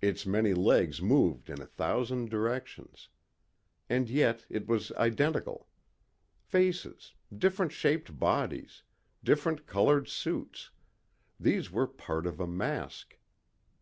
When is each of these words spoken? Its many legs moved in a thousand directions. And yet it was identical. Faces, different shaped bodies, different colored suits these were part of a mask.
Its 0.00 0.24
many 0.24 0.54
legs 0.54 1.02
moved 1.02 1.50
in 1.50 1.60
a 1.60 1.66
thousand 1.66 2.30
directions. 2.30 3.10
And 3.86 4.08
yet 4.08 4.46
it 4.48 4.66
was 4.66 4.92
identical. 4.92 5.68
Faces, 6.40 7.12
different 7.36 7.70
shaped 7.70 8.18
bodies, 8.18 8.82
different 9.22 9.66
colored 9.66 10.08
suits 10.08 10.70
these 11.38 11.70
were 11.70 11.86
part 11.86 12.26
of 12.26 12.40
a 12.40 12.46
mask. 12.46 13.18